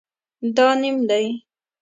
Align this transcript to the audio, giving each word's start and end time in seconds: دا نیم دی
دا 0.55 0.67
نیم 0.81 0.95
دی 1.09 1.25